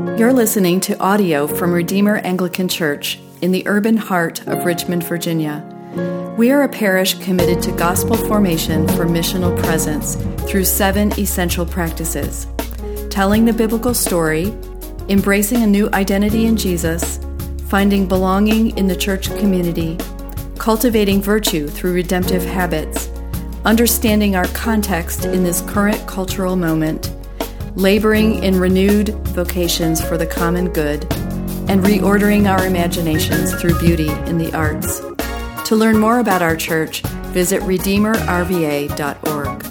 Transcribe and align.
You're 0.00 0.32
listening 0.32 0.80
to 0.80 0.98
audio 0.98 1.46
from 1.46 1.74
Redeemer 1.74 2.16
Anglican 2.16 2.68
Church 2.68 3.18
in 3.42 3.52
the 3.52 3.62
urban 3.68 3.98
heart 3.98 4.40
of 4.46 4.64
Richmond, 4.64 5.04
Virginia. 5.04 5.62
We 6.38 6.50
are 6.52 6.62
a 6.62 6.70
parish 6.70 7.18
committed 7.18 7.62
to 7.64 7.72
gospel 7.72 8.16
formation 8.16 8.88
for 8.88 9.04
missional 9.04 9.62
presence 9.62 10.14
through 10.50 10.64
seven 10.64 11.12
essential 11.20 11.66
practices 11.66 12.46
telling 13.10 13.44
the 13.44 13.52
biblical 13.52 13.92
story, 13.92 14.46
embracing 15.10 15.62
a 15.62 15.66
new 15.66 15.90
identity 15.92 16.46
in 16.46 16.56
Jesus, 16.56 17.20
finding 17.68 18.08
belonging 18.08 18.74
in 18.78 18.86
the 18.86 18.96
church 18.96 19.28
community, 19.38 19.98
cultivating 20.56 21.20
virtue 21.20 21.68
through 21.68 21.92
redemptive 21.92 22.42
habits, 22.42 23.10
understanding 23.66 24.34
our 24.34 24.48
context 24.48 25.26
in 25.26 25.44
this 25.44 25.60
current 25.60 26.06
cultural 26.06 26.56
moment 26.56 27.14
laboring 27.76 28.42
in 28.42 28.58
renewed 28.58 29.10
vocations 29.28 30.04
for 30.04 30.18
the 30.18 30.26
common 30.26 30.72
good, 30.72 31.06
and 31.68 31.84
reordering 31.84 32.50
our 32.50 32.66
imaginations 32.66 33.54
through 33.54 33.78
beauty 33.78 34.10
in 34.26 34.38
the 34.38 34.52
arts. 34.54 35.00
To 35.68 35.76
learn 35.76 35.98
more 35.98 36.18
about 36.18 36.42
our 36.42 36.56
church, 36.56 37.02
visit 37.32 37.62
redeemerrva.org. 37.62 39.62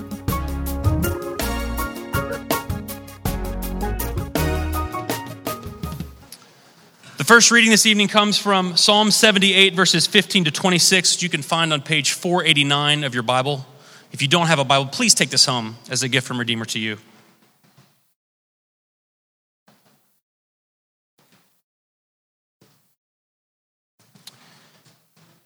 The 7.18 7.26
first 7.26 7.52
reading 7.52 7.70
this 7.70 7.86
evening 7.86 8.08
comes 8.08 8.38
from 8.38 8.78
Psalm 8.78 9.12
78, 9.12 9.76
verses 9.76 10.08
15 10.08 10.46
to 10.46 10.52
26, 10.52 11.16
which 11.16 11.24
you 11.24 11.28
can 11.28 11.42
find 11.42 11.74
on 11.74 11.82
page 11.82 12.14
489 12.14 13.04
of 13.04 13.14
your 13.14 13.24
Bible. 13.24 13.66
If 14.14 14.22
you 14.22 14.30
don't 14.30 14.48
have 14.48 14.58
a 14.58 14.64
Bible, 14.64 14.86
please 14.86 15.14
take 15.14 15.30
this 15.30 15.46
home 15.46 15.76
as 15.90 16.02
a 16.02 16.08
gift 16.08 16.26
from 16.26 16.40
Redeemer 16.40 16.64
to 16.66 16.80
you. 16.80 16.98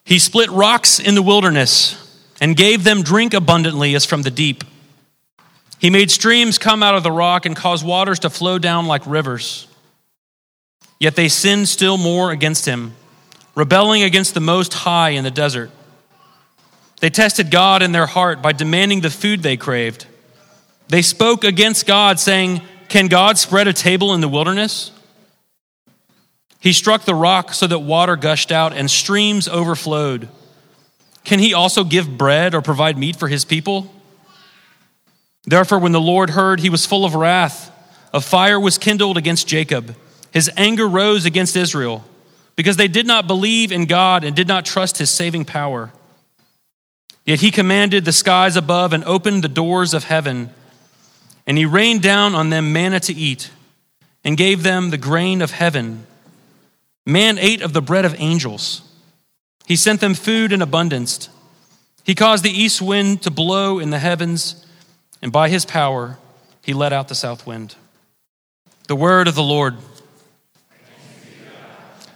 He 0.06 0.20
split 0.20 0.50
rocks 0.52 1.00
in 1.00 1.16
the 1.16 1.22
wilderness 1.22 2.00
and 2.42 2.56
gave 2.56 2.84
them 2.84 3.04
drink 3.04 3.34
abundantly 3.34 3.96
as 3.96 4.06
from 4.06 4.22
the 4.22 4.32
deep. 4.32 4.64
He 5.80 5.90
made 5.90 6.12
streams 6.12 6.58
come 6.58 6.84
out 6.84 6.96
of 6.96 7.04
the 7.04 7.12
rock 7.12 7.46
and 7.46 7.56
caused 7.56 7.86
waters 7.86 8.20
to 8.20 8.30
flow 8.30 8.58
down 8.58 8.86
like 8.86 9.06
rivers. 9.06 9.68
Yet 11.00 11.16
they 11.16 11.28
sinned 11.28 11.68
still 11.68 11.98
more 11.98 12.32
against 12.32 12.66
him, 12.66 12.94
rebelling 13.56 14.04
against 14.04 14.34
the 14.34 14.40
Most 14.40 14.74
High 14.74 15.10
in 15.10 15.24
the 15.24 15.32
desert. 15.32 15.72
They 17.02 17.10
tested 17.10 17.52
God 17.52 17.82
in 17.82 17.92
their 17.92 18.06
heart 18.06 18.42
by 18.42 18.54
demanding 18.54 19.02
the 19.02 19.10
food 19.10 19.44
they 19.44 19.58
craved. 19.58 20.06
They 20.88 21.02
spoke 21.02 21.44
against 21.44 21.86
God, 21.86 22.20
saying, 22.20 22.62
Can 22.88 23.08
God 23.08 23.38
spread 23.38 23.68
a 23.68 23.74
table 23.74 24.14
in 24.14 24.22
the 24.22 24.30
wilderness? 24.30 24.92
He 26.64 26.72
struck 26.72 27.04
the 27.04 27.14
rock 27.14 27.54
so 27.54 27.68
that 27.68 27.80
water 27.80 28.16
gushed 28.16 28.50
out 28.50 28.72
and 28.72 28.90
streams 28.90 29.50
overflowed. 29.50 30.30
Can 31.26 31.40
he 31.40 31.54
also 31.54 31.84
give 31.84 32.18
bread 32.18 32.56
or 32.56 32.62
provide 32.62 32.98
meat 32.98 33.18
for 33.18 33.28
his 33.28 33.44
people? 33.44 33.94
Therefore, 35.44 35.80
when 35.80 35.92
the 35.92 36.00
Lord 36.00 36.30
heard, 36.30 36.62
he 36.62 36.70
was 36.70 36.86
full 36.86 37.04
of 37.04 37.16
wrath. 37.16 37.70
A 38.14 38.22
fire 38.22 38.58
was 38.58 38.78
kindled 38.78 39.18
against 39.18 39.46
Jacob. 39.46 39.94
His 40.32 40.50
anger 40.56 40.88
rose 40.88 41.26
against 41.26 41.58
Israel 41.58 42.06
because 42.56 42.78
they 42.78 42.88
did 42.88 43.06
not 43.06 43.28
believe 43.28 43.74
in 43.74 43.86
God 43.86 44.24
and 44.24 44.34
did 44.34 44.48
not 44.48 44.64
trust 44.64 45.00
his 45.00 45.10
saving 45.10 45.44
power. 45.44 45.92
Yet 47.26 47.42
he 47.42 47.52
commanded 47.52 48.06
the 48.06 48.14
skies 48.14 48.56
above 48.56 48.94
and 48.94 49.04
opened 49.04 49.44
the 49.44 49.50
doors 49.50 49.94
of 49.94 50.06
heaven, 50.06 50.50
and 51.46 51.58
he 51.58 51.66
rained 51.66 52.02
down 52.02 52.36
on 52.36 52.52
them 52.52 52.72
manna 52.72 53.02
to 53.02 53.14
eat 53.14 53.52
and 54.24 54.38
gave 54.38 54.64
them 54.64 54.92
the 54.92 54.98
grain 54.98 55.42
of 55.42 55.52
heaven. 55.52 56.08
Man 57.06 57.38
ate 57.38 57.62
of 57.62 57.74
the 57.74 57.82
bread 57.82 58.06
of 58.06 58.16
angels. 58.18 58.82
He 59.66 59.76
sent 59.76 60.00
them 60.02 60.14
food 60.14 60.52
in 60.54 60.62
abundance. 60.62 61.30
He 62.04 62.16
caused 62.16 62.44
the 62.44 62.52
east 62.52 62.82
wind 62.82 63.22
to 63.24 63.32
blow 63.32 63.80
in 63.80 63.90
the 63.90 64.00
heavens, 64.00 64.66
and 65.22 65.32
by 65.32 65.50
his 65.50 65.66
power 65.66 66.18
he 66.62 66.74
let 66.74 66.94
out 66.94 67.08
the 67.08 67.16
south 67.16 67.46
wind. 67.46 67.76
The 68.88 68.96
word 68.96 69.28
of 69.28 69.36
the 69.36 69.44
Lord. 69.44 69.76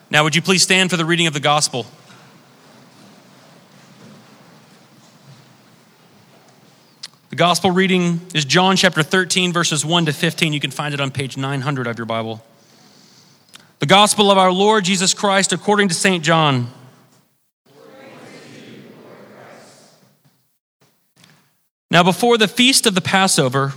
Now, 0.10 0.24
would 0.24 0.36
you 0.36 0.42
please 0.42 0.64
stand 0.64 0.90
for 0.90 0.98
the 0.98 1.06
reading 1.06 1.28
of 1.28 1.34
the 1.34 1.42
gospel? 1.42 1.86
The 7.30 7.36
gospel 7.36 7.72
reading 7.72 8.22
is 8.34 8.46
John 8.46 8.78
chapter 8.78 9.04
13, 9.04 9.52
verses 9.52 9.84
1 9.86 10.06
to 10.06 10.14
15. 10.14 10.54
You 10.54 10.62
can 10.62 10.72
find 10.72 10.94
it 10.94 11.02
on 11.02 11.12
page 11.12 11.36
900 11.36 11.88
of 11.88 11.98
your 11.98 12.06
Bible. 12.06 12.42
The 13.80 13.86
gospel 13.86 14.32
of 14.32 14.40
our 14.40 14.52
Lord 14.52 14.86
Jesus 14.86 15.14
Christ 15.14 15.54
according 15.54 15.90
to 15.90 15.94
St. 15.94 16.24
John. 16.24 16.72
Now, 21.92 22.02
before 22.02 22.40
the 22.40 22.48
feast 22.48 22.88
of 22.88 22.96
the 22.96 23.02
Passover, 23.02 23.74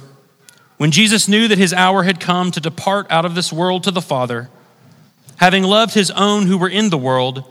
when 0.78 0.90
Jesus 0.90 1.28
knew 1.28 1.48
that 1.48 1.58
his 1.58 1.74
hour 1.74 2.02
had 2.04 2.18
come 2.18 2.50
to 2.50 2.60
depart 2.60 3.08
out 3.10 3.26
of 3.26 3.34
this 3.34 3.52
world 3.52 3.84
to 3.84 3.90
the 3.90 4.00
Father, 4.00 4.48
having 5.36 5.64
loved 5.64 5.92
his 5.92 6.10
own 6.12 6.46
who 6.46 6.56
were 6.56 6.70
in 6.70 6.88
the 6.88 6.98
world, 6.98 7.44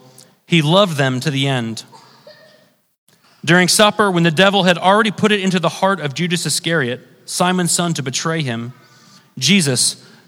he 0.47 0.63
loved 0.63 0.97
them 0.97 1.19
to 1.19 1.29
the 1.29 1.47
end. 1.47 1.83
During 3.45 3.67
supper, 3.67 4.09
when 4.09 4.23
the 4.23 4.31
devil 4.31 4.63
had 4.63 4.79
already 4.79 5.11
put 5.11 5.31
it 5.31 5.39
into 5.39 5.59
the 5.59 5.69
heart 5.69 5.99
of 5.99 6.15
Judas 6.15 6.47
Iscariot, 6.47 7.05
Simon's 7.25 7.71
son, 7.71 7.93
to 7.93 8.01
betray 8.01 8.41
him, 8.41 8.73
Jesus, 9.37 10.03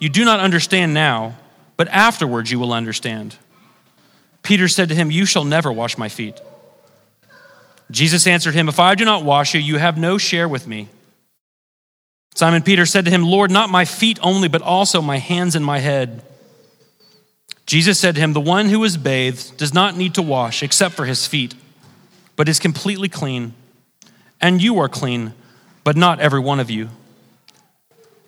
you 0.00 0.08
do 0.08 0.24
not 0.24 0.40
understand 0.40 0.94
now, 0.94 1.36
but 1.76 1.86
afterwards 1.88 2.50
you 2.50 2.58
will 2.58 2.72
understand. 2.72 3.36
Peter 4.42 4.66
said 4.66 4.88
to 4.88 4.94
him, 4.94 5.10
You 5.10 5.26
shall 5.26 5.44
never 5.44 5.70
wash 5.70 5.98
my 5.98 6.08
feet. 6.08 6.40
Jesus 7.90 8.26
answered 8.26 8.54
him, 8.54 8.68
If 8.68 8.80
I 8.80 8.94
do 8.94 9.04
not 9.04 9.24
wash 9.24 9.54
you, 9.54 9.60
you 9.60 9.76
have 9.76 9.98
no 9.98 10.16
share 10.16 10.48
with 10.48 10.66
me. 10.66 10.88
Simon 12.34 12.62
Peter 12.62 12.86
said 12.86 13.04
to 13.04 13.10
him, 13.10 13.24
Lord, 13.24 13.50
not 13.50 13.68
my 13.68 13.84
feet 13.84 14.18
only, 14.22 14.48
but 14.48 14.62
also 14.62 15.02
my 15.02 15.18
hands 15.18 15.54
and 15.54 15.64
my 15.64 15.78
head. 15.78 16.22
Jesus 17.66 17.98
said 17.98 18.14
to 18.14 18.20
him, 18.20 18.32
The 18.32 18.40
one 18.40 18.68
who 18.70 18.82
is 18.84 18.96
bathed 18.96 19.58
does 19.58 19.74
not 19.74 19.96
need 19.96 20.14
to 20.14 20.22
wash 20.22 20.62
except 20.62 20.94
for 20.94 21.04
his 21.04 21.26
feet, 21.26 21.54
but 22.36 22.48
is 22.48 22.58
completely 22.58 23.08
clean. 23.10 23.52
And 24.40 24.62
you 24.62 24.78
are 24.78 24.88
clean, 24.88 25.34
but 25.84 25.96
not 25.96 26.20
every 26.20 26.40
one 26.40 26.60
of 26.60 26.70
you 26.70 26.88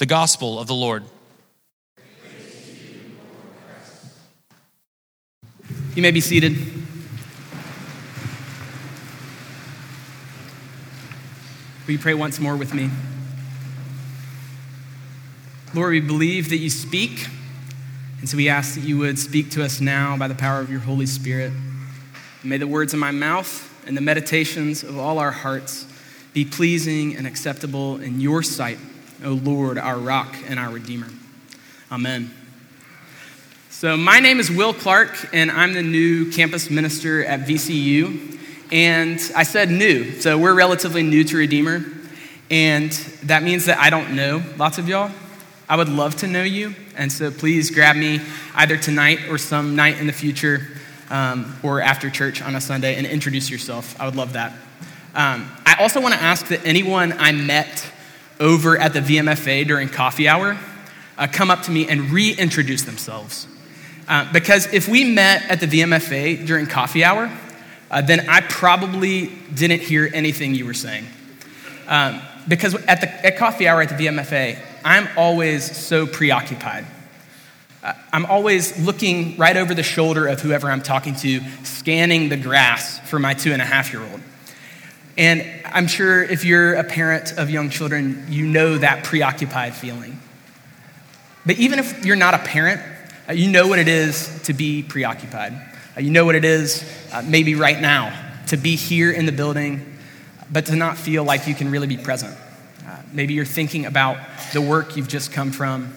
The 0.00 0.06
gospel 0.06 0.58
of 0.58 0.66
the 0.66 0.74
Lord. 0.74 1.04
You 5.94 6.00
may 6.00 6.10
be 6.10 6.22
seated. 6.22 6.56
Will 11.84 11.92
you 11.92 11.98
pray 11.98 12.14
once 12.14 12.40
more 12.40 12.56
with 12.56 12.72
me? 12.72 12.88
Lord, 15.74 15.90
we 15.90 16.00
believe 16.00 16.48
that 16.48 16.56
you 16.56 16.70
speak, 16.70 17.26
and 18.20 18.26
so 18.26 18.38
we 18.38 18.48
ask 18.48 18.76
that 18.76 18.84
you 18.84 18.96
would 18.96 19.18
speak 19.18 19.50
to 19.50 19.62
us 19.62 19.82
now 19.82 20.16
by 20.16 20.28
the 20.28 20.34
power 20.34 20.60
of 20.60 20.70
your 20.70 20.80
Holy 20.80 21.04
Spirit. 21.04 21.52
may 22.42 22.56
the 22.56 22.66
words 22.66 22.94
of 22.94 22.98
my 22.98 23.10
mouth 23.10 23.70
and 23.86 23.94
the 23.94 24.00
meditations 24.00 24.82
of 24.82 24.96
all 24.96 25.18
our 25.18 25.32
hearts 25.32 25.84
be 26.32 26.46
pleasing 26.46 27.14
and 27.16 27.26
acceptable 27.26 28.00
in 28.00 28.22
your 28.22 28.42
sight 28.42 28.78
O 29.22 29.32
Lord, 29.32 29.76
our 29.76 29.98
rock 29.98 30.34
and 30.48 30.58
our 30.58 30.70
redeemer. 30.70 31.08
Amen. 31.92 32.30
So, 33.68 33.96
my 33.96 34.18
name 34.18 34.40
is 34.40 34.50
Will 34.50 34.72
Clark, 34.72 35.28
and 35.32 35.50
I'm 35.50 35.74
the 35.74 35.82
new 35.82 36.30
campus 36.30 36.70
minister 36.70 37.24
at 37.24 37.40
VCU. 37.40 38.38
And 38.72 39.20
I 39.34 39.42
said 39.42 39.70
new, 39.70 40.20
so 40.20 40.38
we're 40.38 40.54
relatively 40.54 41.02
new 41.02 41.24
to 41.24 41.36
Redeemer. 41.36 41.84
And 42.50 42.92
that 43.24 43.42
means 43.42 43.66
that 43.66 43.78
I 43.78 43.90
don't 43.90 44.14
know 44.14 44.42
lots 44.56 44.78
of 44.78 44.88
y'all. 44.88 45.10
I 45.68 45.76
would 45.76 45.88
love 45.88 46.16
to 46.16 46.26
know 46.26 46.42
you, 46.42 46.74
and 46.96 47.12
so 47.12 47.30
please 47.30 47.70
grab 47.70 47.96
me 47.96 48.20
either 48.54 48.76
tonight 48.76 49.28
or 49.28 49.38
some 49.38 49.76
night 49.76 49.98
in 49.98 50.06
the 50.06 50.12
future 50.12 50.66
um, 51.10 51.56
or 51.62 51.80
after 51.80 52.08
church 52.10 52.42
on 52.42 52.56
a 52.56 52.60
Sunday 52.60 52.96
and 52.96 53.06
introduce 53.06 53.50
yourself. 53.50 54.00
I 54.00 54.06
would 54.06 54.16
love 54.16 54.32
that. 54.32 54.52
Um, 55.14 55.50
I 55.66 55.76
also 55.80 56.00
want 56.00 56.14
to 56.14 56.20
ask 56.20 56.48
that 56.48 56.64
anyone 56.64 57.12
I 57.18 57.32
met 57.32 57.92
over 58.40 58.76
at 58.76 58.92
the 58.94 59.00
VMFA 59.00 59.66
during 59.66 59.88
coffee 59.88 60.26
hour 60.26 60.58
uh, 61.18 61.26
come 61.30 61.50
up 61.50 61.62
to 61.62 61.70
me 61.70 61.86
and 61.86 62.10
reintroduce 62.10 62.82
themselves. 62.82 63.46
Uh, 64.08 64.32
because 64.32 64.72
if 64.72 64.88
we 64.88 65.04
met 65.04 65.48
at 65.50 65.60
the 65.60 65.66
VMFA 65.66 66.44
during 66.46 66.66
coffee 66.66 67.04
hour, 67.04 67.30
uh, 67.90 68.00
then 68.00 68.28
I 68.28 68.40
probably 68.40 69.26
didn't 69.54 69.82
hear 69.82 70.10
anything 70.12 70.54
you 70.54 70.64
were 70.64 70.74
saying. 70.74 71.06
Um, 71.86 72.20
because 72.48 72.74
at, 72.86 73.02
the, 73.02 73.26
at 73.26 73.36
coffee 73.36 73.68
hour 73.68 73.82
at 73.82 73.90
the 73.90 73.94
VMFA, 73.94 74.58
I'm 74.84 75.08
always 75.16 75.76
so 75.76 76.06
preoccupied. 76.06 76.86
Uh, 77.82 77.92
I'm 78.12 78.26
always 78.26 78.78
looking 78.78 79.36
right 79.36 79.56
over 79.56 79.74
the 79.74 79.82
shoulder 79.82 80.26
of 80.26 80.40
whoever 80.40 80.70
I'm 80.70 80.82
talking 80.82 81.14
to, 81.16 81.40
scanning 81.64 82.30
the 82.30 82.36
grass 82.36 82.98
for 83.08 83.18
my 83.18 83.34
two 83.34 83.52
and 83.52 83.60
a 83.60 83.64
half 83.64 83.92
year 83.92 84.02
old. 84.02 84.20
And 85.16 85.44
I'm 85.66 85.86
sure 85.86 86.22
if 86.22 86.44
you're 86.44 86.74
a 86.74 86.84
parent 86.84 87.32
of 87.36 87.50
young 87.50 87.70
children, 87.70 88.26
you 88.28 88.46
know 88.46 88.78
that 88.78 89.04
preoccupied 89.04 89.74
feeling. 89.74 90.20
But 91.44 91.58
even 91.58 91.78
if 91.78 92.04
you're 92.04 92.16
not 92.16 92.34
a 92.34 92.38
parent, 92.38 92.80
uh, 93.28 93.32
you 93.32 93.50
know 93.50 93.66
what 93.66 93.78
it 93.78 93.88
is 93.88 94.42
to 94.44 94.52
be 94.52 94.82
preoccupied. 94.82 95.52
Uh, 95.96 96.00
you 96.00 96.10
know 96.10 96.24
what 96.24 96.34
it 96.34 96.44
is, 96.44 96.84
uh, 97.12 97.22
maybe 97.26 97.54
right 97.54 97.80
now, 97.80 98.16
to 98.48 98.56
be 98.56 98.76
here 98.76 99.10
in 99.10 99.26
the 99.26 99.32
building, 99.32 99.98
but 100.50 100.66
to 100.66 100.76
not 100.76 100.96
feel 100.96 101.24
like 101.24 101.46
you 101.46 101.54
can 101.54 101.70
really 101.70 101.86
be 101.86 101.96
present. 101.96 102.36
maybe 103.12 103.34
you're 103.34 103.44
thinking 103.44 103.86
about 103.86 104.18
the 104.52 104.60
work 104.60 104.96
you've 104.96 105.08
just 105.08 105.32
come 105.32 105.50
from, 105.50 105.92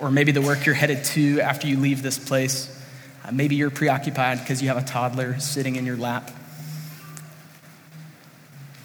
or 0.00 0.10
maybe 0.10 0.32
the 0.32 0.42
work 0.42 0.66
you're 0.66 0.74
headed 0.74 1.04
to 1.04 1.40
after 1.40 1.66
you 1.66 1.76
leave 1.76 2.02
this 2.02 2.18
place. 2.18 2.72
maybe 3.32 3.56
you're 3.56 3.70
preoccupied 3.70 4.38
because 4.40 4.62
you 4.62 4.68
have 4.68 4.76
a 4.76 4.86
toddler 4.86 5.38
sitting 5.38 5.76
in 5.76 5.86
your 5.86 5.96
lap. 5.96 6.30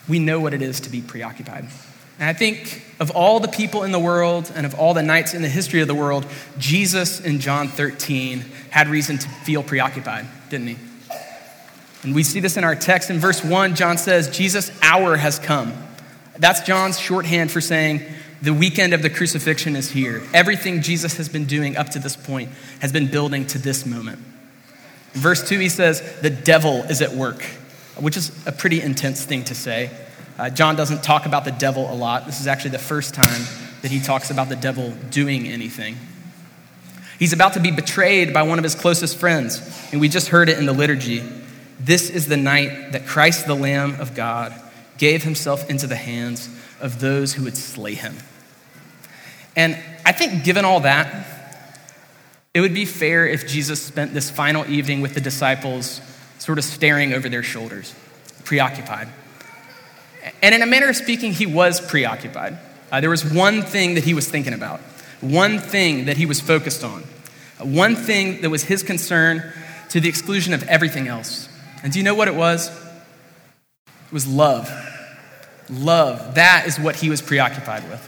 We 0.07 0.19
know 0.19 0.39
what 0.39 0.53
it 0.53 0.61
is 0.61 0.81
to 0.81 0.89
be 0.89 1.01
preoccupied. 1.01 1.65
And 2.19 2.29
I 2.29 2.33
think 2.33 2.83
of 2.99 3.11
all 3.11 3.39
the 3.39 3.47
people 3.47 3.83
in 3.83 3.91
the 3.91 3.99
world 3.99 4.51
and 4.55 4.65
of 4.65 4.75
all 4.75 4.93
the 4.93 5.01
nights 5.01 5.33
in 5.33 5.41
the 5.41 5.49
history 5.49 5.81
of 5.81 5.87
the 5.87 5.95
world, 5.95 6.25
Jesus 6.57 7.19
in 7.19 7.39
John 7.39 7.67
13 7.67 8.45
had 8.69 8.87
reason 8.87 9.17
to 9.17 9.27
feel 9.27 9.63
preoccupied, 9.63 10.27
didn't 10.49 10.67
he? 10.67 10.77
And 12.03 12.15
we 12.15 12.23
see 12.23 12.39
this 12.39 12.57
in 12.57 12.63
our 12.63 12.75
text. 12.75 13.09
In 13.09 13.19
verse 13.19 13.43
1, 13.43 13.75
John 13.75 13.97
says, 13.97 14.29
Jesus' 14.35 14.71
hour 14.81 15.17
has 15.17 15.39
come. 15.39 15.73
That's 16.37 16.61
John's 16.61 16.99
shorthand 16.99 17.51
for 17.51 17.61
saying, 17.61 18.01
the 18.41 18.53
weekend 18.53 18.93
of 18.93 19.03
the 19.03 19.09
crucifixion 19.09 19.75
is 19.75 19.91
here. 19.91 20.23
Everything 20.33 20.81
Jesus 20.81 21.17
has 21.17 21.29
been 21.29 21.45
doing 21.45 21.77
up 21.77 21.89
to 21.89 21.99
this 21.99 22.15
point 22.15 22.49
has 22.79 22.91
been 22.91 23.07
building 23.07 23.45
to 23.47 23.59
this 23.59 23.85
moment. 23.85 24.17
Verse 25.13 25.47
2, 25.47 25.59
he 25.59 25.69
says, 25.69 26.01
The 26.21 26.31
devil 26.31 26.83
is 26.83 27.01
at 27.01 27.11
work, 27.11 27.45
which 27.99 28.17
is 28.17 28.31
a 28.47 28.51
pretty 28.51 28.81
intense 28.81 29.25
thing 29.25 29.43
to 29.45 29.55
say. 29.55 29.89
Uh, 30.37 30.49
John 30.49 30.75
doesn't 30.75 31.03
talk 31.03 31.25
about 31.25 31.45
the 31.45 31.51
devil 31.51 31.91
a 31.91 31.95
lot. 31.95 32.25
This 32.25 32.39
is 32.39 32.47
actually 32.47 32.71
the 32.71 32.79
first 32.79 33.13
time 33.13 33.43
that 33.81 33.91
he 33.91 33.99
talks 33.99 34.31
about 34.31 34.49
the 34.49 34.55
devil 34.55 34.91
doing 35.09 35.47
anything. 35.47 35.97
He's 37.19 37.33
about 37.33 37.53
to 37.53 37.59
be 37.59 37.71
betrayed 37.71 38.33
by 38.33 38.43
one 38.43 38.57
of 38.57 38.63
his 38.63 38.73
closest 38.73 39.17
friends, 39.17 39.61
and 39.91 40.01
we 40.01 40.09
just 40.09 40.29
heard 40.29 40.49
it 40.49 40.57
in 40.57 40.65
the 40.65 40.73
liturgy. 40.73 41.21
This 41.79 42.09
is 42.09 42.27
the 42.27 42.37
night 42.37 42.93
that 42.93 43.05
Christ, 43.05 43.45
the 43.45 43.55
Lamb 43.55 43.99
of 43.99 44.15
God, 44.15 44.53
gave 44.97 45.23
himself 45.23 45.69
into 45.69 45.85
the 45.85 45.95
hands 45.95 46.49
of 46.79 46.99
those 46.99 47.33
who 47.33 47.43
would 47.43 47.57
slay 47.57 47.93
him. 47.93 48.15
And 49.55 49.77
I 50.05 50.11
think, 50.11 50.43
given 50.43 50.65
all 50.65 50.79
that, 50.81 51.27
it 52.53 52.61
would 52.61 52.73
be 52.73 52.85
fair 52.85 53.27
if 53.27 53.47
Jesus 53.47 53.81
spent 53.81 54.13
this 54.13 54.29
final 54.29 54.65
evening 54.69 55.01
with 55.01 55.13
the 55.13 55.21
disciples 55.21 56.01
sort 56.41 56.57
of 56.57 56.63
staring 56.63 57.13
over 57.13 57.29
their 57.29 57.43
shoulders, 57.43 57.93
preoccupied. 58.45 59.07
And 60.41 60.55
in 60.55 60.63
a 60.63 60.65
manner 60.65 60.89
of 60.89 60.95
speaking, 60.95 61.33
he 61.33 61.45
was 61.45 61.79
preoccupied. 61.79 62.57
Uh, 62.91 62.99
there 62.99 63.11
was 63.11 63.23
one 63.23 63.61
thing 63.61 63.93
that 63.93 64.03
he 64.03 64.15
was 64.15 64.27
thinking 64.27 64.53
about, 64.53 64.79
one 65.21 65.59
thing 65.59 66.05
that 66.05 66.17
he 66.17 66.25
was 66.25 66.41
focused 66.41 66.83
on, 66.83 67.03
one 67.59 67.95
thing 67.95 68.41
that 68.41 68.49
was 68.49 68.63
his 68.63 68.81
concern 68.81 69.53
to 69.89 69.99
the 69.99 70.09
exclusion 70.09 70.51
of 70.55 70.63
everything 70.63 71.07
else. 71.07 71.47
And 71.83 71.93
do 71.93 71.99
you 71.99 72.03
know 72.03 72.15
what 72.15 72.27
it 72.27 72.33
was? 72.33 72.71
It 73.85 74.11
was 74.11 74.25
love. 74.25 74.67
Love. 75.69 76.33
That 76.33 76.65
is 76.65 76.79
what 76.79 76.95
he 76.95 77.11
was 77.11 77.21
preoccupied 77.21 77.87
with. 77.87 78.07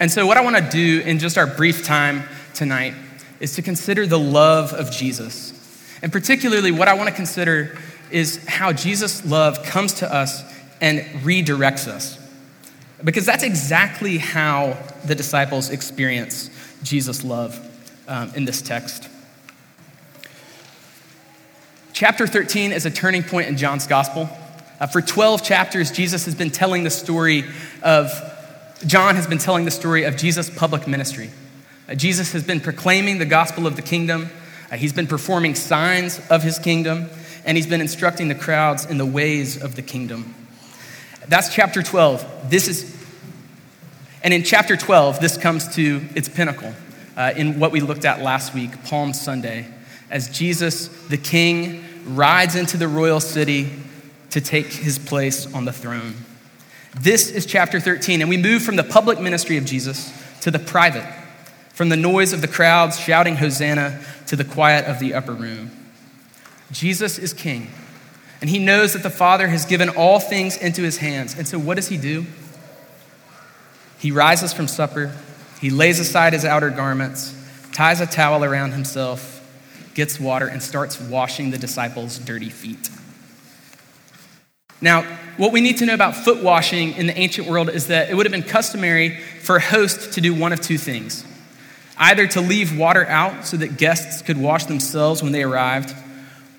And 0.00 0.10
so, 0.10 0.26
what 0.26 0.36
I 0.36 0.40
want 0.40 0.56
to 0.56 0.68
do 0.68 1.00
in 1.02 1.20
just 1.20 1.38
our 1.38 1.46
brief 1.46 1.84
time 1.84 2.24
tonight 2.54 2.94
is 3.38 3.54
to 3.54 3.62
consider 3.62 4.04
the 4.04 4.18
love 4.18 4.72
of 4.72 4.90
Jesus. 4.90 5.51
And 6.02 6.12
particularly, 6.12 6.72
what 6.72 6.88
I 6.88 6.94
want 6.94 7.08
to 7.08 7.14
consider 7.14 7.78
is 8.10 8.44
how 8.46 8.72
Jesus' 8.72 9.24
love 9.24 9.62
comes 9.62 9.94
to 9.94 10.12
us 10.12 10.42
and 10.80 11.00
redirects 11.22 11.86
us. 11.86 12.18
Because 13.02 13.24
that's 13.24 13.42
exactly 13.42 14.18
how 14.18 14.76
the 15.04 15.14
disciples 15.14 15.70
experience 15.70 16.50
Jesus' 16.82 17.24
love 17.24 17.58
um, 18.08 18.32
in 18.34 18.44
this 18.44 18.60
text. 18.62 19.08
Chapter 21.92 22.26
13 22.26 22.72
is 22.72 22.86
a 22.86 22.90
turning 22.90 23.22
point 23.22 23.48
in 23.48 23.56
John's 23.56 23.86
gospel. 23.86 24.28
Uh, 24.80 24.86
for 24.86 25.00
12 25.00 25.44
chapters, 25.44 25.92
Jesus 25.92 26.24
has 26.24 26.34
been 26.34 26.50
telling 26.50 26.82
the 26.82 26.90
story 26.90 27.44
of, 27.82 28.10
John 28.86 29.14
has 29.14 29.26
been 29.26 29.38
telling 29.38 29.64
the 29.64 29.70
story 29.70 30.04
of 30.04 30.16
Jesus' 30.16 30.50
public 30.50 30.88
ministry. 30.88 31.30
Uh, 31.88 31.94
Jesus 31.94 32.32
has 32.32 32.42
been 32.42 32.60
proclaiming 32.60 33.18
the 33.18 33.26
gospel 33.26 33.66
of 33.66 33.76
the 33.76 33.82
kingdom, 33.82 34.30
uh, 34.72 34.76
he's 34.76 34.94
been 34.94 35.06
performing 35.06 35.54
signs 35.54 36.18
of 36.30 36.42
his 36.42 36.58
kingdom, 36.58 37.10
and 37.44 37.58
he's 37.58 37.66
been 37.66 37.82
instructing 37.82 38.28
the 38.28 38.34
crowds 38.34 38.86
in 38.86 38.96
the 38.96 39.04
ways 39.04 39.62
of 39.62 39.76
the 39.76 39.82
kingdom. 39.82 40.34
That's 41.28 41.54
chapter 41.54 41.82
12. 41.82 42.50
This 42.50 42.68
is, 42.68 42.96
and 44.24 44.32
in 44.32 44.42
chapter 44.42 44.76
12, 44.76 45.20
this 45.20 45.36
comes 45.36 45.74
to 45.76 46.02
its 46.14 46.28
pinnacle 46.28 46.72
uh, 47.18 47.34
in 47.36 47.60
what 47.60 47.70
we 47.70 47.80
looked 47.80 48.06
at 48.06 48.22
last 48.22 48.54
week, 48.54 48.82
Palm 48.84 49.12
Sunday, 49.12 49.66
as 50.10 50.30
Jesus, 50.30 50.88
the 51.08 51.18
King, 51.18 51.84
rides 52.06 52.56
into 52.56 52.78
the 52.78 52.88
royal 52.88 53.20
city 53.20 53.70
to 54.30 54.40
take 54.40 54.66
his 54.66 54.98
place 54.98 55.52
on 55.54 55.66
the 55.66 55.72
throne. 55.72 56.14
This 56.98 57.30
is 57.30 57.44
chapter 57.44 57.78
13, 57.78 58.22
and 58.22 58.30
we 58.30 58.38
move 58.38 58.62
from 58.62 58.76
the 58.76 58.84
public 58.84 59.20
ministry 59.20 59.58
of 59.58 59.66
Jesus 59.66 60.12
to 60.40 60.50
the 60.50 60.58
private, 60.58 61.06
from 61.74 61.90
the 61.90 61.96
noise 61.96 62.32
of 62.32 62.40
the 62.40 62.48
crowds 62.48 62.98
shouting 62.98 63.36
Hosanna 63.36 64.02
to 64.32 64.36
the 64.36 64.44
quiet 64.46 64.86
of 64.86 64.98
the 64.98 65.12
upper 65.12 65.34
room. 65.34 65.70
Jesus 66.70 67.18
is 67.18 67.34
king 67.34 67.70
and 68.40 68.48
he 68.48 68.58
knows 68.58 68.94
that 68.94 69.02
the 69.02 69.10
Father 69.10 69.46
has 69.46 69.66
given 69.66 69.90
all 69.90 70.18
things 70.18 70.56
into 70.56 70.80
his 70.80 70.96
hands. 70.96 71.36
And 71.36 71.46
so, 71.46 71.58
what 71.58 71.74
does 71.74 71.88
he 71.88 71.98
do? 71.98 72.24
He 73.98 74.10
rises 74.10 74.54
from 74.54 74.68
supper, 74.68 75.14
he 75.60 75.68
lays 75.68 76.00
aside 76.00 76.32
his 76.32 76.46
outer 76.46 76.70
garments, 76.70 77.36
ties 77.72 78.00
a 78.00 78.06
towel 78.06 78.42
around 78.42 78.72
himself, 78.72 79.46
gets 79.92 80.18
water, 80.18 80.46
and 80.46 80.62
starts 80.62 80.98
washing 80.98 81.50
the 81.50 81.58
disciples' 81.58 82.18
dirty 82.18 82.48
feet. 82.48 82.88
Now, 84.80 85.02
what 85.36 85.52
we 85.52 85.60
need 85.60 85.76
to 85.76 85.84
know 85.84 85.92
about 85.92 86.16
foot 86.16 86.42
washing 86.42 86.92
in 86.92 87.06
the 87.06 87.18
ancient 87.18 87.48
world 87.48 87.68
is 87.68 87.88
that 87.88 88.08
it 88.08 88.14
would 88.14 88.24
have 88.24 88.32
been 88.32 88.42
customary 88.42 89.18
for 89.42 89.56
a 89.56 89.60
host 89.60 90.14
to 90.14 90.22
do 90.22 90.32
one 90.32 90.54
of 90.54 90.62
two 90.62 90.78
things 90.78 91.26
either 91.98 92.26
to 92.26 92.40
leave 92.40 92.76
water 92.76 93.06
out 93.06 93.46
so 93.46 93.56
that 93.56 93.76
guests 93.76 94.22
could 94.22 94.36
wash 94.36 94.66
themselves 94.66 95.22
when 95.22 95.32
they 95.32 95.42
arrived 95.42 95.94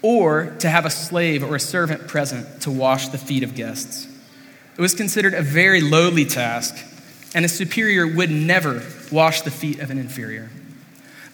or 0.02 0.56
to 0.60 0.70
have 0.70 0.86
a 0.86 0.90
slave 0.90 1.44
or 1.44 1.56
a 1.56 1.60
servant 1.60 2.08
present 2.08 2.62
to 2.62 2.70
wash 2.70 3.08
the 3.08 3.18
feet 3.18 3.42
of 3.42 3.56
guests. 3.56 4.08
It 4.78 4.82
was 4.82 4.94
considered 4.94 5.34
a 5.34 5.42
very 5.42 5.82
lowly 5.82 6.26
task, 6.26 6.76
and 7.34 7.46
a 7.46 7.50
superior 7.50 8.06
would 8.06 8.30
never 8.30 8.84
wash 9.12 9.42
the 9.42 9.52
feet 9.52 9.80
of 9.80 9.92
an 9.92 9.98
inferior. 9.98 10.50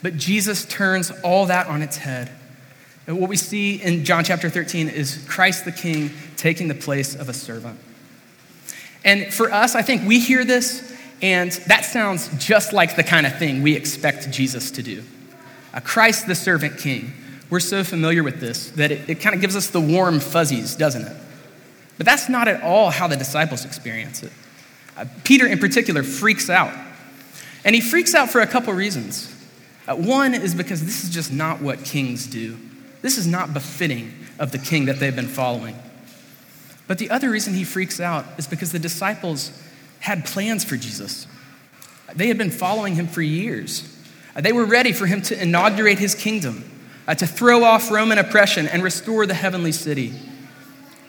But 0.02 0.18
Jesus 0.18 0.66
turns 0.66 1.12
all 1.24 1.48
that 1.48 1.68
on 1.68 1.82
its 1.82 1.98
head. 1.98 2.30
And 3.08 3.20
what 3.20 3.30
we 3.30 3.38
see 3.38 3.82
in 3.82 4.06
John 4.06 4.24
chapter 4.24 4.50
13 4.50 4.88
is 4.88 5.26
Christ 5.28 5.66
the 5.66 5.72
King 5.72 6.12
taking 6.38 6.68
the 6.68 6.76
place 6.76 7.16
of 7.16 7.28
a 7.28 7.34
servant. 7.34 7.80
And 9.04 9.34
for 9.34 9.52
us, 9.52 9.76
I 9.76 9.82
think 9.82 10.08
we 10.08 10.20
hear 10.20 10.46
this, 10.46 10.89
and 11.22 11.52
that 11.68 11.86
sounds 11.86 12.30
just 12.38 12.74
like 12.74 12.96
the 12.96 13.04
kind 13.04 13.26
of 13.26 13.38
thing 13.38 13.62
we 13.62 13.76
expect 13.76 14.32
Jesus 14.32 14.72
to 14.72 14.84
do. 14.84 15.04
A 15.74 15.82
Christ 15.82 16.28
the 16.28 16.36
servant 16.36 16.78
king 16.78 17.14
we're 17.50 17.60
so 17.60 17.84
familiar 17.84 18.22
with 18.24 18.40
this 18.40 18.70
that 18.72 18.92
it, 18.92 19.10
it 19.10 19.16
kind 19.16 19.34
of 19.34 19.42
gives 19.42 19.56
us 19.56 19.68
the 19.68 19.82
warm 19.82 20.20
fuzzies, 20.20 20.76
doesn't 20.76 21.04
it? 21.04 21.18
But 21.98 22.06
that's 22.06 22.30
not 22.30 22.48
at 22.48 22.62
all 22.62 22.92
how 22.92 23.08
the 23.08 23.18
disciples 23.18 23.66
experience 23.66 24.24
it. 24.24 24.32
Uh, 24.96 25.06
Peter, 25.24 25.48
in 25.48 25.60
particular, 25.60 26.04
freaks 26.04 26.50
out. 26.50 26.74
And 27.66 27.76
he 27.76 27.82
freaks 27.82 28.14
out 28.14 28.30
for 28.30 28.40
a 28.42 28.48
couple 28.48 28.72
reasons. 28.74 29.36
Uh, 29.88 29.96
one 29.96 30.34
is 30.34 30.54
because 30.54 30.86
this 30.86 31.04
is 31.04 31.10
just 31.10 31.34
not 31.34 31.62
what 31.62 31.84
kings 31.84 32.28
do. 32.28 32.58
This 33.02 33.18
is 33.18 33.28
not 33.28 33.54
befitting 33.54 34.14
of 34.38 34.52
the 34.52 34.60
king 34.60 34.86
that 34.86 35.00
they've 35.00 35.16
been 35.16 35.28
following. 35.28 35.76
But 36.88 37.00
the 37.00 37.10
other 37.10 37.30
reason 37.30 37.54
he 37.54 37.64
freaks 37.64 38.00
out 38.00 38.26
is 38.38 38.48
because 38.48 38.72
the 38.72 38.80
disciples 38.80 39.52
had 40.00 40.26
plans 40.26 40.64
for 40.64 40.78
Jesus. 40.78 41.28
They 42.16 42.28
had 42.28 42.38
been 42.38 42.52
following 42.52 42.96
him 42.96 43.08
for 43.08 43.22
years. 43.22 43.96
They 44.36 44.52
were 44.52 44.66
ready 44.66 44.94
for 44.94 45.06
him 45.06 45.22
to 45.24 45.42
inaugurate 45.42 46.00
his 46.00 46.16
kingdom, 46.16 46.64
uh, 47.08 47.16
to 47.16 47.28
throw 47.28 47.64
off 47.64 47.92
Roman 47.92 48.18
oppression 48.18 48.68
and 48.68 48.84
restore 48.84 49.26
the 49.26 49.34
heavenly 49.34 49.72
city. 49.72 50.14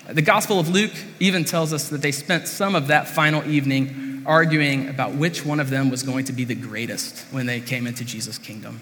The 0.09 0.23
Gospel 0.23 0.59
of 0.59 0.69
Luke 0.69 0.93
even 1.21 1.45
tells 1.45 1.73
us 1.73 1.89
that 1.91 2.03
they 2.03 2.13
spent 2.13 2.49
some 2.49 2.75
of 2.75 2.89
that 2.89 3.09
final 3.09 3.45
evening 3.49 4.25
arguing 4.27 4.89
about 4.89 5.15
which 5.15 5.47
one 5.47 5.61
of 5.61 5.71
them 5.71 5.91
was 5.91 6.03
going 6.03 6.25
to 6.25 6.33
be 6.33 6.45
the 6.45 6.55
greatest 6.55 7.21
when 7.31 7.47
they 7.47 7.61
came 7.61 7.87
into 7.87 8.05
Jesus' 8.05 8.39
kingdom. 8.39 8.81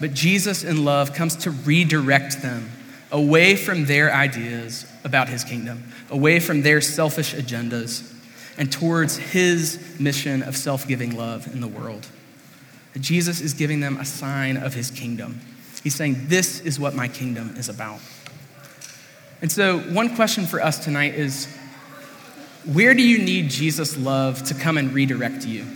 But 0.00 0.12
Jesus, 0.12 0.64
in 0.64 0.84
love, 0.84 1.14
comes 1.14 1.36
to 1.36 1.50
redirect 1.50 2.42
them 2.42 2.70
away 3.12 3.54
from 3.54 3.86
their 3.86 4.12
ideas 4.12 4.86
about 5.04 5.28
his 5.28 5.44
kingdom, 5.44 5.84
away 6.10 6.40
from 6.40 6.62
their 6.62 6.80
selfish 6.80 7.32
agendas, 7.34 8.13
and 8.56 8.70
towards 8.70 9.16
his 9.16 9.98
mission 9.98 10.42
of 10.42 10.56
self 10.56 10.86
giving 10.86 11.16
love 11.16 11.52
in 11.52 11.60
the 11.60 11.68
world. 11.68 12.06
Jesus 13.00 13.40
is 13.40 13.54
giving 13.54 13.80
them 13.80 13.96
a 13.96 14.04
sign 14.04 14.56
of 14.56 14.74
his 14.74 14.90
kingdom. 14.90 15.40
He's 15.82 15.94
saying, 15.94 16.28
This 16.28 16.60
is 16.60 16.78
what 16.78 16.94
my 16.94 17.08
kingdom 17.08 17.54
is 17.56 17.68
about. 17.68 18.00
And 19.42 19.50
so, 19.50 19.80
one 19.80 20.14
question 20.14 20.46
for 20.46 20.62
us 20.62 20.82
tonight 20.82 21.14
is 21.14 21.46
where 22.64 22.94
do 22.94 23.02
you 23.02 23.18
need 23.18 23.50
Jesus' 23.50 23.96
love 23.98 24.42
to 24.44 24.54
come 24.54 24.78
and 24.78 24.94
redirect 24.94 25.44
you? 25.44 25.66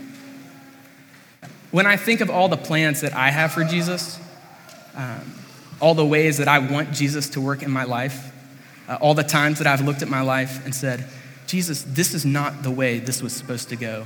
When 1.71 1.85
I 1.85 1.97
think 1.97 2.23
of 2.23 2.31
all 2.31 2.49
the 2.49 2.57
plans 2.57 3.03
that 3.03 3.13
I 3.13 3.31
have 3.31 3.53
for 3.53 3.63
Jesus, 3.63 4.19
um, 4.95 5.35
all 5.81 5.95
the 5.95 6.07
ways 6.07 6.39
that 6.39 6.49
I 6.49 6.61
want 6.61 6.93
Jesus 6.93 7.29
to 7.31 7.43
work 7.43 7.63
in 7.63 7.71
my 7.71 7.85
life, 7.85 8.33
uh, 8.89 8.97
all 9.03 9.13
the 9.13 9.23
times 9.23 9.59
that 9.59 9.67
I've 9.67 9.83
looked 9.83 10.01
at 10.01 10.09
my 10.09 10.23
life 10.23 10.65
and 10.65 10.75
said, 10.75 11.05
Jesus, 11.49 11.83
this 11.83 12.13
is 12.13 12.27
not 12.27 12.63
the 12.63 12.71
way 12.71 12.99
this 12.99 13.23
was 13.23 13.33
supposed 13.33 13.71
to 13.71 13.77
go. 13.77 14.05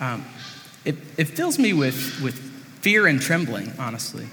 Um, 0.00 0.24
it, 0.84 0.96
it 1.18 1.28
fills 1.28 1.58
me 1.58 1.74
with, 1.74 2.20
with 2.22 2.38
fear 2.80 3.06
and 3.06 3.20
trembling, 3.20 3.72
honestly. 3.78 4.26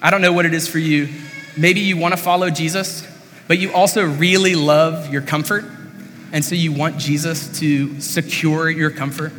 I 0.00 0.10
don't 0.10 0.22
know 0.22 0.32
what 0.32 0.46
it 0.46 0.54
is 0.54 0.66
for 0.66 0.78
you. 0.78 1.10
Maybe 1.56 1.80
you 1.80 1.98
want 1.98 2.16
to 2.16 2.20
follow 2.20 2.48
Jesus, 2.48 3.06
but 3.46 3.58
you 3.58 3.74
also 3.74 4.06
really 4.06 4.54
love 4.54 5.12
your 5.12 5.20
comfort, 5.20 5.66
and 6.32 6.42
so 6.42 6.54
you 6.54 6.72
want 6.72 6.96
Jesus 6.96 7.60
to 7.60 8.00
secure 8.00 8.70
your 8.70 8.90
comfort. 8.90 9.34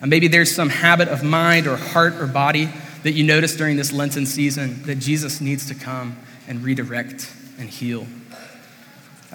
And 0.00 0.10
maybe 0.10 0.26
there's 0.26 0.52
some 0.52 0.68
habit 0.68 1.06
of 1.06 1.22
mind 1.22 1.68
or 1.68 1.76
heart 1.76 2.14
or 2.14 2.26
body 2.26 2.68
that 3.04 3.12
you 3.12 3.22
notice 3.22 3.54
during 3.54 3.76
this 3.76 3.92
Lenten 3.92 4.26
season 4.26 4.82
that 4.82 4.96
Jesus 4.96 5.40
needs 5.40 5.68
to 5.68 5.76
come 5.76 6.18
and 6.48 6.64
redirect 6.64 7.32
and 7.60 7.70
heal. 7.70 8.04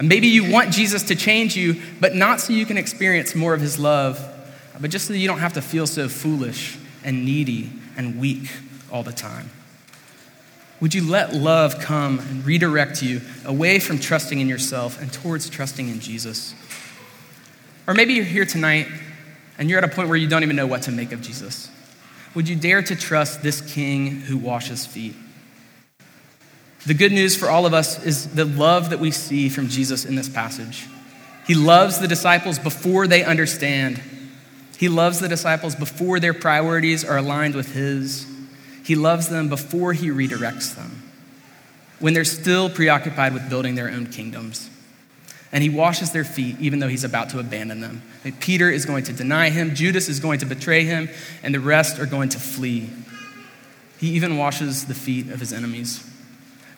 Maybe 0.01 0.27
you 0.27 0.51
want 0.51 0.71
Jesus 0.71 1.03
to 1.03 1.15
change 1.15 1.55
you, 1.55 1.81
but 1.99 2.13
not 2.13 2.39
so 2.39 2.53
you 2.53 2.65
can 2.65 2.77
experience 2.77 3.33
more 3.33 3.53
of 3.53 3.61
his 3.61 3.79
love, 3.79 4.23
but 4.79 4.91
just 4.91 5.07
so 5.07 5.13
you 5.13 5.27
don't 5.27 5.39
have 5.39 5.53
to 5.53 5.61
feel 5.61 5.87
so 5.87 6.07
foolish 6.07 6.77
and 7.03 7.25
needy 7.25 7.71
and 7.95 8.19
weak 8.19 8.49
all 8.91 9.01
the 9.01 9.11
time. 9.11 9.49
Would 10.79 10.93
you 10.93 11.09
let 11.09 11.33
love 11.33 11.79
come 11.79 12.19
and 12.19 12.45
redirect 12.45 13.01
you 13.01 13.21
away 13.45 13.79
from 13.79 13.97
trusting 13.97 14.39
in 14.39 14.47
yourself 14.47 15.01
and 15.01 15.11
towards 15.11 15.49
trusting 15.49 15.89
in 15.89 15.99
Jesus? 15.99 16.53
Or 17.87 17.95
maybe 17.95 18.13
you're 18.13 18.25
here 18.25 18.45
tonight 18.45 18.87
and 19.57 19.69
you're 19.69 19.79
at 19.79 19.83
a 19.83 19.87
point 19.87 20.09
where 20.09 20.17
you 20.17 20.27
don't 20.27 20.43
even 20.43 20.55
know 20.55 20.67
what 20.67 20.83
to 20.83 20.91
make 20.91 21.11
of 21.11 21.21
Jesus. 21.21 21.71
Would 22.35 22.47
you 22.47 22.55
dare 22.55 22.83
to 22.83 22.95
trust 22.95 23.41
this 23.41 23.61
king 23.61 24.21
who 24.21 24.37
washes 24.37 24.85
feet? 24.85 25.15
The 26.87 26.93
good 26.93 27.11
news 27.11 27.35
for 27.35 27.49
all 27.49 27.65
of 27.65 27.73
us 27.73 28.01
is 28.05 28.33
the 28.33 28.45
love 28.45 28.91
that 28.91 29.01
we 29.01 29.11
see 29.11 29.49
from 29.49 29.67
Jesus 29.67 30.05
in 30.05 30.15
this 30.15 30.29
passage. 30.29 30.85
He 31.45 31.53
loves 31.53 31.99
the 31.99 32.07
disciples 32.07 32.57
before 32.57 33.07
they 33.07 33.25
understand. 33.25 34.01
He 34.77 34.87
loves 34.87 35.19
the 35.19 35.27
disciples 35.27 35.75
before 35.75 36.21
their 36.21 36.33
priorities 36.33 37.03
are 37.03 37.17
aligned 37.17 37.55
with 37.55 37.73
His. 37.73 38.25
He 38.85 38.95
loves 38.95 39.27
them 39.27 39.49
before 39.49 39.91
He 39.91 40.07
redirects 40.07 40.77
them, 40.77 41.03
when 41.99 42.13
they're 42.13 42.23
still 42.23 42.69
preoccupied 42.69 43.33
with 43.33 43.49
building 43.49 43.75
their 43.75 43.89
own 43.89 44.05
kingdoms. 44.05 44.69
And 45.51 45.65
He 45.65 45.69
washes 45.69 46.13
their 46.13 46.23
feet 46.23 46.55
even 46.61 46.79
though 46.79 46.87
He's 46.87 47.03
about 47.03 47.31
to 47.31 47.39
abandon 47.39 47.81
them. 47.81 48.01
Peter 48.39 48.69
is 48.69 48.85
going 48.85 49.03
to 49.03 49.11
deny 49.11 49.49
Him, 49.49 49.75
Judas 49.75 50.07
is 50.07 50.21
going 50.21 50.39
to 50.39 50.45
betray 50.45 50.85
Him, 50.85 51.09
and 51.43 51.53
the 51.53 51.59
rest 51.59 51.99
are 51.99 52.05
going 52.05 52.29
to 52.29 52.39
flee. 52.39 52.89
He 53.99 54.11
even 54.11 54.37
washes 54.37 54.85
the 54.85 54.93
feet 54.93 55.29
of 55.31 55.41
His 55.41 55.51
enemies. 55.51 56.06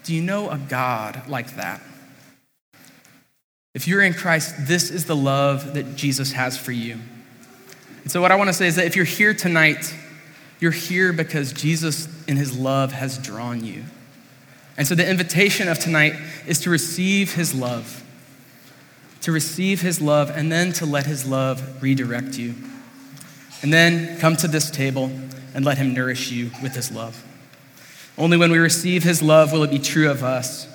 Do 0.03 0.13
you 0.13 0.21
know 0.21 0.49
a 0.49 0.57
God 0.57 1.27
like 1.27 1.55
that? 1.55 1.81
If 3.73 3.87
you're 3.87 4.01
in 4.01 4.13
Christ, 4.13 4.55
this 4.59 4.89
is 4.89 5.05
the 5.05 5.15
love 5.15 5.75
that 5.75 5.95
Jesus 5.95 6.31
has 6.31 6.57
for 6.57 6.71
you. 6.71 6.97
And 8.03 8.11
so, 8.11 8.21
what 8.21 8.31
I 8.31 8.35
want 8.35 8.47
to 8.47 8.53
say 8.53 8.67
is 8.67 8.75
that 8.77 8.85
if 8.85 8.95
you're 8.95 9.05
here 9.05 9.33
tonight, 9.33 9.93
you're 10.59 10.71
here 10.71 11.13
because 11.13 11.53
Jesus, 11.53 12.07
in 12.27 12.37
his 12.37 12.57
love, 12.57 12.91
has 12.91 13.17
drawn 13.17 13.63
you. 13.63 13.83
And 14.77 14.87
so, 14.87 14.95
the 14.95 15.07
invitation 15.07 15.67
of 15.67 15.77
tonight 15.79 16.13
is 16.47 16.59
to 16.61 16.69
receive 16.69 17.35
his 17.35 17.53
love, 17.53 18.03
to 19.21 19.31
receive 19.31 19.81
his 19.81 20.01
love, 20.01 20.31
and 20.31 20.51
then 20.51 20.73
to 20.73 20.85
let 20.85 21.05
his 21.05 21.27
love 21.27 21.81
redirect 21.83 22.37
you. 22.37 22.55
And 23.61 23.71
then 23.71 24.17
come 24.19 24.35
to 24.37 24.47
this 24.47 24.71
table 24.71 25.11
and 25.53 25.63
let 25.63 25.77
him 25.77 25.93
nourish 25.93 26.31
you 26.31 26.49
with 26.63 26.73
his 26.73 26.91
love. 26.91 27.23
Only 28.19 28.35
when 28.35 28.51
we 28.51 28.57
receive 28.57 29.01
his 29.01 29.21
love 29.21 29.53
will 29.53 29.63
it 29.63 29.71
be 29.71 29.79
true 29.79 30.11
of 30.11 30.23
us 30.23 30.67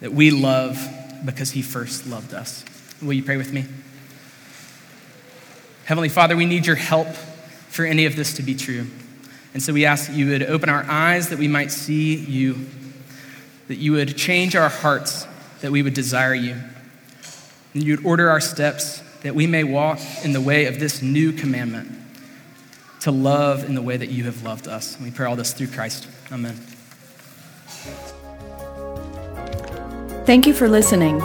that 0.00 0.12
we 0.12 0.30
love 0.30 0.86
because 1.24 1.50
he 1.50 1.62
first 1.62 2.06
loved 2.06 2.34
us. 2.34 2.62
Will 3.00 3.14
you 3.14 3.22
pray 3.22 3.38
with 3.38 3.54
me? 3.54 3.64
Heavenly 5.86 6.10
Father, 6.10 6.36
we 6.36 6.44
need 6.44 6.66
your 6.66 6.76
help 6.76 7.08
for 7.08 7.86
any 7.86 8.04
of 8.04 8.16
this 8.16 8.34
to 8.34 8.42
be 8.42 8.54
true. 8.54 8.86
And 9.54 9.62
so 9.62 9.72
we 9.72 9.86
ask 9.86 10.08
that 10.08 10.16
you 10.16 10.28
would 10.28 10.42
open 10.42 10.68
our 10.68 10.84
eyes 10.84 11.30
that 11.30 11.38
we 11.38 11.48
might 11.48 11.70
see 11.70 12.16
you, 12.16 12.66
that 13.68 13.76
you 13.76 13.92
would 13.92 14.16
change 14.16 14.54
our 14.54 14.68
hearts, 14.68 15.26
that 15.62 15.72
we 15.72 15.82
would 15.82 15.94
desire 15.94 16.34
you. 16.34 16.56
And 17.72 17.82
you'd 17.82 18.04
order 18.04 18.28
our 18.28 18.40
steps 18.40 19.00
that 19.22 19.34
we 19.34 19.46
may 19.46 19.64
walk 19.64 20.00
in 20.22 20.34
the 20.34 20.40
way 20.40 20.66
of 20.66 20.78
this 20.78 21.00
new 21.00 21.32
commandment 21.32 21.90
to 23.00 23.10
love 23.10 23.64
in 23.64 23.74
the 23.74 23.82
way 23.82 23.96
that 23.96 24.10
you 24.10 24.24
have 24.24 24.42
loved 24.42 24.68
us. 24.68 24.96
And 24.96 25.04
we 25.04 25.10
pray 25.10 25.26
all 25.26 25.36
this 25.36 25.54
through 25.54 25.68
Christ. 25.68 26.06
Amen. 26.30 26.73
Thank 30.26 30.46
you 30.46 30.54
for 30.54 30.68
listening. 30.68 31.20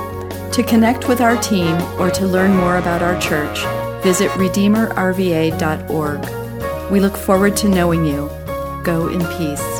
To 0.52 0.64
connect 0.64 1.08
with 1.08 1.22
our 1.22 1.38
team 1.38 1.80
or 2.00 2.10
to 2.12 2.26
learn 2.26 2.56
more 2.56 2.78
about 2.78 3.02
our 3.02 3.20
church, 3.22 3.60
visit 4.04 4.30
redeemerrva.org. 4.32 6.92
We 6.92 7.00
look 7.00 7.16
forward 7.16 7.56
to 7.58 7.70
knowing 7.70 8.04
you. 8.04 8.30
Go 8.84 9.08
in 9.08 9.26
peace. 9.38 9.79